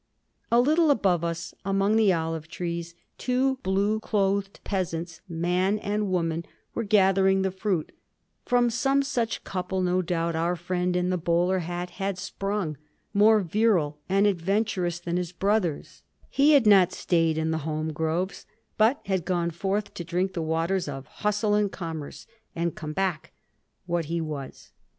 [0.51, 6.43] A little above us, among the olive trees, two blue clothed peasants, man and woman,
[6.73, 11.91] were gathering the fruit—from some such couple, no doubt, our friend in the bowler hat
[11.91, 12.77] had sprung;
[13.13, 18.47] more "virile" and adventurous than his brothers, he had not stayed in the home groves,
[18.79, 22.25] but had gone forth to drink the waters of hustle and commerce,
[22.55, 24.71] and come back—what he was.